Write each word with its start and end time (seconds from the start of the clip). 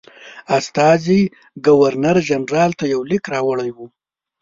استازي 0.57 1.21
ګورنرجنرال 1.67 2.71
ته 2.79 2.85
یو 2.93 3.01
لیک 3.09 3.23
راوړی 3.33 3.71
وو. 3.73 3.85